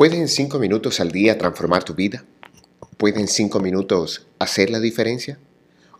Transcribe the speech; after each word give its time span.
¿Pueden 0.00 0.28
cinco 0.28 0.58
minutos 0.58 0.98
al 0.98 1.12
día 1.12 1.36
transformar 1.36 1.84
tu 1.84 1.92
vida? 1.92 2.24
¿Pueden 2.96 3.28
cinco 3.28 3.60
minutos 3.60 4.26
hacer 4.38 4.70
la 4.70 4.80
diferencia? 4.80 5.38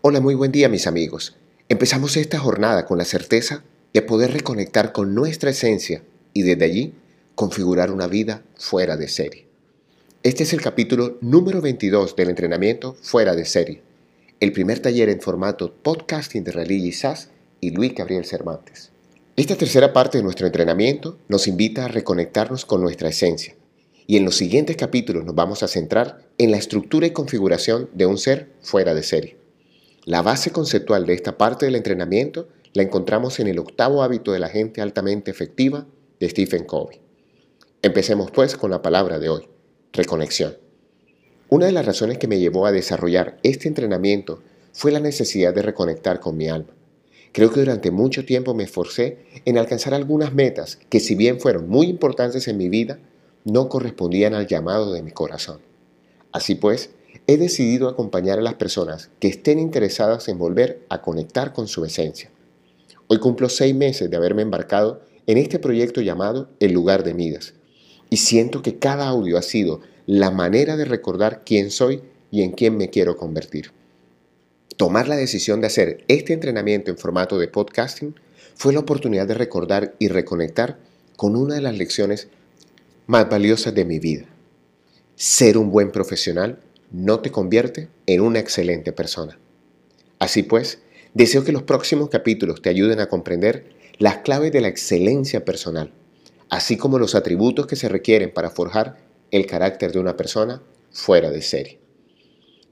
Hola, 0.01 0.19
muy 0.19 0.33
buen 0.33 0.51
día 0.51 0.69
mis 0.69 0.87
amigos. 0.87 1.35
Empezamos 1.69 2.17
esta 2.17 2.39
jornada 2.39 2.87
con 2.87 2.97
la 2.97 3.05
certeza 3.05 3.63
de 3.93 4.01
poder 4.01 4.33
reconectar 4.33 4.91
con 4.91 5.13
nuestra 5.13 5.51
esencia 5.51 6.01
y 6.33 6.41
desde 6.41 6.65
allí 6.65 6.95
configurar 7.35 7.91
una 7.91 8.07
vida 8.07 8.41
fuera 8.55 8.97
de 8.97 9.07
serie. 9.07 9.45
Este 10.23 10.45
es 10.45 10.53
el 10.53 10.61
capítulo 10.61 11.19
número 11.21 11.61
22 11.61 12.15
del 12.15 12.31
entrenamiento 12.31 12.95
fuera 13.03 13.35
de 13.35 13.45
serie, 13.45 13.83
el 14.39 14.51
primer 14.51 14.79
taller 14.79 15.09
en 15.09 15.21
formato 15.21 15.75
podcasting 15.75 16.43
de 16.43 16.53
Religi 16.53 16.91
SAS 16.91 17.29
y 17.59 17.69
Luis 17.69 17.93
Gabriel 17.93 18.25
Cervantes. 18.25 18.89
Esta 19.35 19.55
tercera 19.55 19.93
parte 19.93 20.17
de 20.17 20.23
nuestro 20.23 20.47
entrenamiento 20.47 21.19
nos 21.27 21.47
invita 21.47 21.85
a 21.85 21.87
reconectarnos 21.87 22.65
con 22.65 22.81
nuestra 22.81 23.09
esencia 23.09 23.53
y 24.11 24.17
en 24.17 24.25
los 24.25 24.35
siguientes 24.35 24.75
capítulos 24.75 25.23
nos 25.23 25.35
vamos 25.35 25.63
a 25.63 25.69
centrar 25.69 26.19
en 26.37 26.51
la 26.51 26.57
estructura 26.57 27.07
y 27.07 27.11
configuración 27.11 27.89
de 27.93 28.05
un 28.05 28.17
ser 28.17 28.49
fuera 28.59 28.93
de 28.93 29.03
serie. 29.03 29.37
La 30.03 30.21
base 30.21 30.51
conceptual 30.51 31.05
de 31.05 31.13
esta 31.13 31.37
parte 31.37 31.65
del 31.65 31.75
entrenamiento 31.75 32.49
la 32.73 32.83
encontramos 32.83 33.39
en 33.39 33.47
el 33.47 33.57
octavo 33.57 34.03
hábito 34.03 34.33
de 34.33 34.39
la 34.39 34.49
gente 34.49 34.81
altamente 34.81 35.31
efectiva 35.31 35.87
de 36.19 36.27
Stephen 36.27 36.65
Covey. 36.65 36.99
Empecemos 37.81 38.31
pues 38.31 38.57
con 38.57 38.69
la 38.69 38.81
palabra 38.81 39.17
de 39.17 39.29
hoy, 39.29 39.47
reconexión. 39.93 40.57
Una 41.47 41.67
de 41.67 41.71
las 41.71 41.85
razones 41.85 42.17
que 42.17 42.27
me 42.27 42.39
llevó 42.39 42.65
a 42.65 42.73
desarrollar 42.73 43.37
este 43.43 43.69
entrenamiento 43.69 44.43
fue 44.73 44.91
la 44.91 44.99
necesidad 44.99 45.53
de 45.53 45.61
reconectar 45.61 46.19
con 46.19 46.35
mi 46.35 46.49
alma. 46.49 46.73
Creo 47.31 47.49
que 47.49 47.61
durante 47.61 47.91
mucho 47.91 48.25
tiempo 48.25 48.53
me 48.53 48.65
esforcé 48.65 49.19
en 49.45 49.57
alcanzar 49.57 49.93
algunas 49.93 50.33
metas 50.33 50.79
que 50.89 50.99
si 50.99 51.15
bien 51.15 51.39
fueron 51.39 51.69
muy 51.69 51.87
importantes 51.87 52.49
en 52.49 52.57
mi 52.57 52.67
vida, 52.67 52.99
no 53.45 53.69
correspondían 53.69 54.33
al 54.33 54.47
llamado 54.47 54.93
de 54.93 55.03
mi 55.03 55.11
corazón. 55.11 55.59
Así 56.31 56.55
pues, 56.55 56.91
he 57.27 57.37
decidido 57.37 57.89
acompañar 57.89 58.39
a 58.39 58.43
las 58.43 58.55
personas 58.55 59.09
que 59.19 59.27
estén 59.27 59.59
interesadas 59.59 60.27
en 60.27 60.37
volver 60.37 60.85
a 60.89 61.01
conectar 61.01 61.53
con 61.53 61.67
su 61.67 61.85
esencia. 61.85 62.31
Hoy 63.07 63.19
cumplo 63.19 63.49
seis 63.49 63.75
meses 63.75 64.09
de 64.09 64.17
haberme 64.17 64.41
embarcado 64.41 65.01
en 65.27 65.37
este 65.37 65.59
proyecto 65.59 66.01
llamado 66.01 66.49
El 66.59 66.71
lugar 66.71 67.03
de 67.03 67.13
Midas, 67.13 67.53
y 68.09 68.17
siento 68.17 68.61
que 68.61 68.79
cada 68.79 69.07
audio 69.07 69.37
ha 69.37 69.41
sido 69.41 69.81
la 70.05 70.31
manera 70.31 70.77
de 70.77 70.85
recordar 70.85 71.43
quién 71.45 71.71
soy 71.71 72.01
y 72.31 72.41
en 72.43 72.51
quién 72.51 72.77
me 72.77 72.89
quiero 72.89 73.17
convertir. 73.17 73.71
Tomar 74.77 75.07
la 75.07 75.15
decisión 75.15 75.61
de 75.61 75.67
hacer 75.67 76.03
este 76.07 76.33
entrenamiento 76.33 76.89
en 76.89 76.97
formato 76.97 77.37
de 77.37 77.47
podcasting 77.47 78.15
fue 78.55 78.73
la 78.73 78.79
oportunidad 78.79 79.27
de 79.27 79.35
recordar 79.35 79.93
y 79.99 80.07
reconectar 80.07 80.79
con 81.15 81.35
una 81.35 81.55
de 81.55 81.61
las 81.61 81.77
lecciones 81.77 82.29
más 83.07 83.29
valiosas 83.29 83.73
de 83.73 83.85
mi 83.85 83.99
vida. 83.99 84.25
Ser 85.15 85.57
un 85.57 85.71
buen 85.71 85.91
profesional 85.91 86.59
no 86.91 87.19
te 87.19 87.31
convierte 87.31 87.89
en 88.05 88.21
una 88.21 88.39
excelente 88.39 88.91
persona. 88.91 89.39
Así 90.19 90.43
pues, 90.43 90.79
deseo 91.13 91.43
que 91.43 91.51
los 91.51 91.63
próximos 91.63 92.09
capítulos 92.09 92.61
te 92.61 92.69
ayuden 92.69 92.99
a 92.99 93.07
comprender 93.07 93.65
las 93.97 94.17
claves 94.17 94.51
de 94.51 94.61
la 94.61 94.67
excelencia 94.67 95.45
personal, 95.45 95.91
así 96.49 96.77
como 96.77 96.99
los 96.99 97.15
atributos 97.15 97.67
que 97.67 97.75
se 97.75 97.89
requieren 97.89 98.33
para 98.33 98.49
forjar 98.49 98.97
el 99.31 99.45
carácter 99.45 99.91
de 99.91 99.99
una 99.99 100.17
persona 100.17 100.61
fuera 100.91 101.31
de 101.31 101.41
serie. 101.41 101.79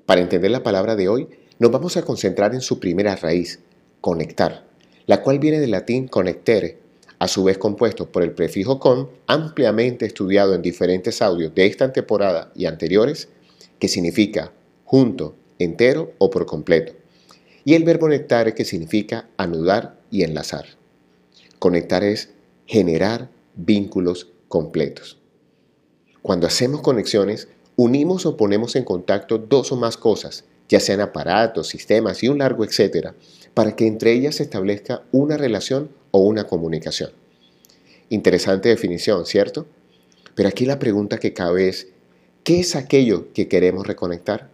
Para 0.05 0.21
entender 0.21 0.51
la 0.51 0.63
palabra 0.63 0.95
de 0.95 1.07
hoy, 1.07 1.27
nos 1.59 1.71
vamos 1.71 1.97
a 1.97 2.01
concentrar 2.01 2.53
en 2.53 2.61
su 2.61 2.79
primera 2.79 3.15
raíz, 3.15 3.59
conectar, 4.01 4.65
la 5.05 5.21
cual 5.21 5.39
viene 5.39 5.59
del 5.59 5.71
latín 5.71 6.07
connectere, 6.07 6.79
a 7.19 7.27
su 7.27 7.43
vez 7.43 7.57
compuesto 7.57 8.11
por 8.11 8.23
el 8.23 8.31
prefijo 8.31 8.79
con, 8.79 9.09
ampliamente 9.27 10.05
estudiado 10.05 10.55
en 10.55 10.61
diferentes 10.61 11.21
audios 11.21 11.53
de 11.53 11.65
esta 11.65 11.91
temporada 11.91 12.51
y 12.55 12.65
anteriores, 12.65 13.27
que 13.77 13.89
significa 13.89 14.53
junto, 14.85 15.35
entero 15.59 16.13
o 16.17 16.29
por 16.29 16.45
completo, 16.45 16.93
y 17.65 17.73
el 17.73 17.83
verbo 17.83 18.07
nectare 18.07 18.55
que 18.55 18.65
significa 18.65 19.29
anudar 19.37 19.99
y 20.09 20.23
enlazar. 20.23 20.65
Conectar 21.59 22.03
es 22.03 22.29
generar 22.65 23.29
vínculos 23.55 24.29
completos. 24.47 25.17
Cuando 26.21 26.47
hacemos 26.47 26.81
conexiones, 26.81 27.49
unimos 27.75 28.25
o 28.25 28.37
ponemos 28.37 28.75
en 28.75 28.85
contacto 28.85 29.37
dos 29.37 29.71
o 29.71 29.75
más 29.75 29.97
cosas, 29.97 30.45
ya 30.69 30.79
sean 30.79 31.01
aparatos, 31.01 31.67
sistemas 31.67 32.23
y 32.23 32.29
un 32.29 32.37
largo 32.37 32.63
etcétera, 32.63 33.15
para 33.59 33.75
que 33.75 33.87
entre 33.87 34.13
ellas 34.13 34.35
se 34.35 34.43
establezca 34.43 35.03
una 35.11 35.35
relación 35.35 35.89
o 36.11 36.19
una 36.19 36.45
comunicación. 36.45 37.11
Interesante 38.07 38.69
definición, 38.69 39.25
¿cierto? 39.25 39.65
Pero 40.33 40.47
aquí 40.47 40.65
la 40.65 40.79
pregunta 40.79 41.17
que 41.17 41.33
cabe 41.33 41.67
es, 41.67 41.89
¿qué 42.45 42.61
es 42.61 42.77
aquello 42.77 43.33
que 43.33 43.49
queremos 43.49 43.85
reconectar? 43.85 44.49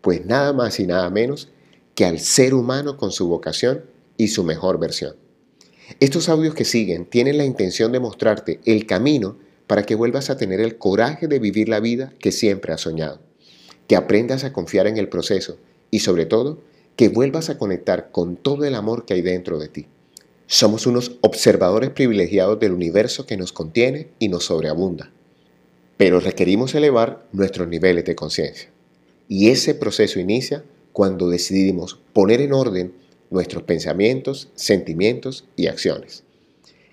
Pues 0.00 0.24
nada 0.24 0.52
más 0.52 0.78
y 0.78 0.86
nada 0.86 1.10
menos 1.10 1.48
que 1.96 2.04
al 2.04 2.20
ser 2.20 2.54
humano 2.54 2.96
con 2.98 3.10
su 3.10 3.26
vocación 3.26 3.84
y 4.16 4.28
su 4.28 4.44
mejor 4.44 4.78
versión. 4.78 5.16
Estos 5.98 6.28
audios 6.28 6.54
que 6.54 6.64
siguen 6.64 7.06
tienen 7.06 7.36
la 7.36 7.44
intención 7.44 7.90
de 7.90 7.98
mostrarte 7.98 8.60
el 8.64 8.86
camino 8.86 9.38
para 9.66 9.82
que 9.82 9.96
vuelvas 9.96 10.30
a 10.30 10.36
tener 10.36 10.60
el 10.60 10.78
coraje 10.78 11.26
de 11.26 11.40
vivir 11.40 11.68
la 11.68 11.80
vida 11.80 12.12
que 12.20 12.30
siempre 12.30 12.72
has 12.72 12.82
soñado, 12.82 13.18
que 13.88 13.96
aprendas 13.96 14.44
a 14.44 14.52
confiar 14.52 14.86
en 14.86 14.98
el 14.98 15.08
proceso 15.08 15.58
y 15.90 15.98
sobre 15.98 16.26
todo 16.26 16.60
que 16.96 17.08
vuelvas 17.08 17.50
a 17.50 17.58
conectar 17.58 18.10
con 18.10 18.36
todo 18.36 18.64
el 18.64 18.74
amor 18.74 19.04
que 19.04 19.14
hay 19.14 19.22
dentro 19.22 19.58
de 19.58 19.68
ti. 19.68 19.86
Somos 20.46 20.86
unos 20.86 21.16
observadores 21.22 21.90
privilegiados 21.90 22.60
del 22.60 22.72
universo 22.72 23.26
que 23.26 23.36
nos 23.36 23.52
contiene 23.52 24.08
y 24.18 24.28
nos 24.28 24.44
sobreabunda. 24.44 25.10
Pero 25.96 26.20
requerimos 26.20 26.74
elevar 26.74 27.26
nuestros 27.32 27.68
niveles 27.68 28.04
de 28.04 28.14
conciencia. 28.14 28.70
Y 29.28 29.48
ese 29.48 29.74
proceso 29.74 30.20
inicia 30.20 30.64
cuando 30.92 31.28
decidimos 31.28 31.98
poner 32.12 32.40
en 32.40 32.52
orden 32.52 32.94
nuestros 33.30 33.62
pensamientos, 33.64 34.50
sentimientos 34.54 35.44
y 35.56 35.66
acciones. 35.66 36.22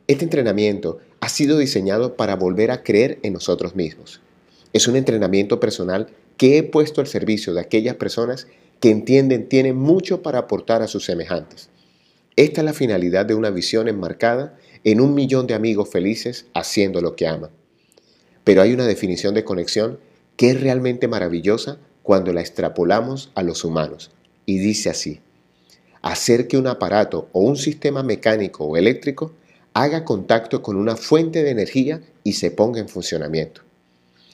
Este 0.08 0.24
entrenamiento 0.24 1.00
ha 1.20 1.30
sido 1.30 1.58
diseñado 1.58 2.16
para 2.16 2.36
volver 2.36 2.72
a 2.72 2.84
creer 2.84 3.20
en 3.22 3.34
nosotros 3.34 3.76
mismos. 3.76 4.22
Es 4.74 4.88
un 4.88 4.96
entrenamiento 4.96 5.60
personal 5.60 6.08
que 6.38 6.58
he 6.58 6.64
puesto 6.64 7.02
al 7.02 7.08
servicio 7.08 7.54
de 7.54 7.62
aquellas 7.62 7.96
personas 7.96 8.48
que 8.82 8.90
entienden 8.90 9.48
tienen 9.48 9.78
mucho 9.78 10.22
para 10.22 10.40
aportar 10.40 10.82
a 10.82 10.88
sus 10.88 11.06
semejantes 11.06 11.72
esta 12.36 12.62
es 12.62 12.66
la 12.66 12.74
finalidad 12.74 13.26
de 13.26 13.36
una 13.36 13.50
visión 13.50 13.88
enmarcada 13.88 14.58
en 14.84 15.02
un 15.02 15.14
millón 15.14 15.48
de 15.48 15.54
amigos 15.54 15.90
felices 15.90 16.46
haciendo 16.54 17.02
lo 17.02 17.16
que 17.16 17.28
aman. 17.28 17.52
Pero 18.44 18.62
hay 18.62 18.74
una 18.74 18.88
definición 18.88 19.36
de 19.36 19.44
conexión 19.44 20.00
que 20.38 20.52
es 20.52 20.62
realmente 20.62 21.08
maravillosa 21.08 21.78
cuando 22.04 22.32
la 22.34 22.42
extrapolamos 22.42 23.32
a 23.36 23.44
los 23.44 23.64
humanos. 23.64 24.12
Y 24.46 24.60
dice 24.60 24.90
así, 24.90 25.20
hacer 26.02 26.48
que 26.48 26.58
un 26.58 26.68
aparato 26.68 27.28
o 27.34 27.42
un 27.42 27.58
sistema 27.58 28.02
mecánico 28.02 28.66
o 28.66 28.78
eléctrico 28.78 29.34
haga 29.74 30.06
contacto 30.06 30.62
con 30.64 30.78
una 30.78 30.96
fuente 30.96 31.44
de 31.44 31.52
energía 31.52 32.02
y 32.24 32.34
se 32.34 32.50
ponga 32.50 32.80
en 32.80 32.90
funcionamiento. 32.90 33.62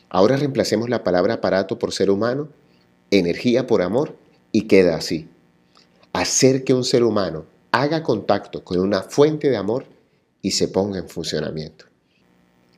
Ahora 0.10 0.38
reemplacemos 0.38 0.90
la 0.90 1.04
palabra 1.04 1.36
aparato 1.36 1.78
por 1.78 1.92
ser 1.92 2.10
humano, 2.10 2.48
energía 3.12 3.68
por 3.68 3.82
amor 3.82 4.16
y 4.52 4.64
queda 4.64 4.96
así. 4.96 5.28
Hacer 6.14 6.64
que 6.64 6.74
un 6.74 6.84
ser 6.84 7.04
humano 7.04 7.46
haga 7.72 8.04
contacto 8.04 8.64
con 8.64 8.80
una 8.80 9.04
fuente 9.04 9.50
de 9.50 9.58
amor 9.58 9.86
y 10.42 10.52
se 10.52 10.68
ponga 10.68 11.00
en 11.00 11.10
funcionamiento. 11.10 11.86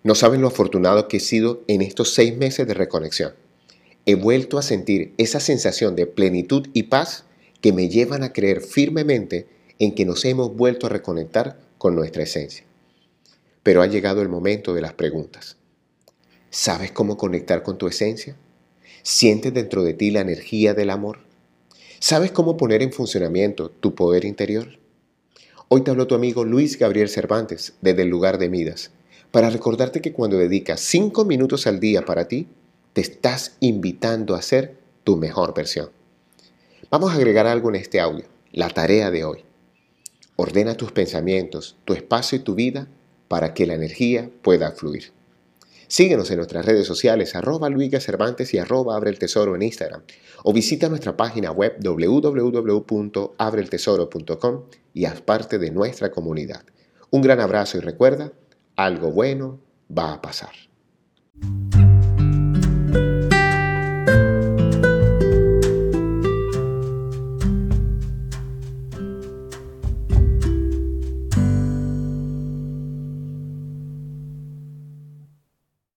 No 0.03 0.15
saben 0.15 0.41
lo 0.41 0.47
afortunado 0.47 1.07
que 1.07 1.17
he 1.17 1.21
sido 1.21 1.63
en 1.67 1.81
estos 1.81 2.13
seis 2.13 2.35
meses 2.35 2.67
de 2.67 2.73
reconexión. 2.73 3.33
He 4.05 4.15
vuelto 4.15 4.57
a 4.57 4.61
sentir 4.61 5.13
esa 5.17 5.39
sensación 5.39 5.95
de 5.95 6.07
plenitud 6.07 6.67
y 6.73 6.83
paz 6.83 7.25
que 7.61 7.73
me 7.73 7.89
llevan 7.89 8.23
a 8.23 8.33
creer 8.33 8.61
firmemente 8.61 9.47
en 9.77 9.93
que 9.93 10.05
nos 10.05 10.25
hemos 10.25 10.55
vuelto 10.55 10.87
a 10.87 10.89
reconectar 10.89 11.59
con 11.77 11.95
nuestra 11.95 12.23
esencia. 12.23 12.65
Pero 13.63 13.81
ha 13.81 13.87
llegado 13.87 14.21
el 14.21 14.29
momento 14.29 14.73
de 14.73 14.81
las 14.81 14.93
preguntas. 14.93 15.57
¿Sabes 16.49 16.91
cómo 16.91 17.17
conectar 17.17 17.61
con 17.61 17.77
tu 17.77 17.87
esencia? 17.87 18.35
¿Sientes 19.03 19.53
dentro 19.53 19.83
de 19.83 19.93
ti 19.93 20.11
la 20.11 20.21
energía 20.21 20.73
del 20.73 20.89
amor? 20.89 21.28
¿Sabes 22.01 22.31
cómo 22.31 22.55
poner 22.55 22.81
en 22.81 22.93
funcionamiento 22.93 23.69
tu 23.69 23.93
poder 23.93 24.23
interior? 24.23 24.79
Hoy 25.67 25.81
te 25.81 25.91
habló 25.91 26.07
tu 26.07 26.15
amigo 26.15 26.45
Luis 26.45 26.79
Gabriel 26.79 27.09
Cervantes 27.09 27.73
desde 27.81 28.03
el 28.03 28.07
lugar 28.07 28.37
de 28.37 28.47
Midas, 28.47 28.91
para 29.31 29.49
recordarte 29.49 29.99
que 29.99 30.13
cuando 30.13 30.37
dedicas 30.37 30.79
cinco 30.79 31.25
minutos 31.25 31.67
al 31.67 31.81
día 31.81 32.05
para 32.05 32.29
ti, 32.29 32.47
te 32.93 33.01
estás 33.01 33.57
invitando 33.59 34.35
a 34.35 34.41
ser 34.41 34.77
tu 35.03 35.17
mejor 35.17 35.53
versión. 35.53 35.89
Vamos 36.89 37.11
a 37.11 37.15
agregar 37.15 37.47
algo 37.47 37.67
en 37.67 37.75
este 37.75 37.99
audio, 37.99 38.23
la 38.53 38.69
tarea 38.69 39.11
de 39.11 39.25
hoy. 39.25 39.43
Ordena 40.37 40.75
tus 40.75 40.93
pensamientos, 40.93 41.75
tu 41.83 41.91
espacio 41.91 42.37
y 42.37 42.43
tu 42.43 42.55
vida 42.55 42.87
para 43.27 43.53
que 43.53 43.67
la 43.67 43.73
energía 43.73 44.31
pueda 44.41 44.71
fluir. 44.71 45.11
Síguenos 45.89 46.29
en 46.29 46.37
nuestras 46.37 46.65
redes 46.67 46.85
sociales 46.85 47.33
arroba 47.35 47.67
Luiga 47.67 47.99
Cervantes 47.99 48.53
y 48.53 48.59
arroba 48.59 48.95
Abre 48.95 49.09
el 49.09 49.17
Tesoro 49.17 49.55
en 49.55 49.63
Instagram 49.63 50.03
o 50.43 50.53
visita 50.53 50.87
nuestra 50.87 51.17
página 51.17 51.51
web 51.51 51.77
www.abreltesoro.com 51.83 54.65
y 54.93 55.05
haz 55.05 55.21
parte 55.21 55.57
de 55.57 55.71
nuestra 55.71 56.11
comunidad. 56.11 56.63
Un 57.09 57.23
gran 57.23 57.39
abrazo 57.39 57.79
y 57.79 57.81
recuerda, 57.81 58.31
algo 58.75 59.11
bueno 59.11 59.59
va 59.91 60.13
a 60.13 60.21
pasar. 60.21 60.51